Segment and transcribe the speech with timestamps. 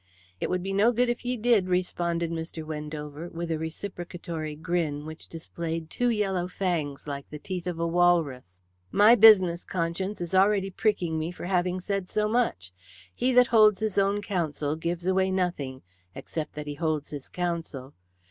[0.39, 2.65] "It would be no good if ye did," responded Mr.
[2.65, 7.85] Wendover, with a reciprocatory grin which displayed two yellow fangs like the teeth of a
[7.85, 8.57] walrus.
[8.91, 12.73] "My business conscience is already pricking me for having said so much.
[13.13, 15.83] He that holds his own counsel gives away nothing
[16.15, 17.93] except that he holds his counsel.